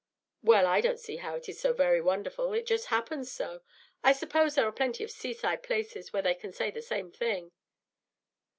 "Well, 0.41 0.65
I 0.65 0.81
don't 0.81 0.99
see 0.99 1.17
how 1.17 1.35
it 1.35 1.47
is 1.47 1.59
so 1.59 1.73
very 1.73 2.01
wonderful. 2.01 2.53
It 2.53 2.65
just 2.65 2.87
happens 2.87 3.31
so. 3.31 3.61
I 4.03 4.13
suppose 4.13 4.55
there 4.55 4.65
are 4.67 4.71
plenty 4.71 5.03
of 5.03 5.11
sea 5.11 5.31
side 5.35 5.61
places 5.61 6.11
where 6.11 6.23
they 6.23 6.33
can 6.33 6.51
say 6.51 6.71
the 6.71 6.81
same 6.81 7.11
thing." 7.11 7.51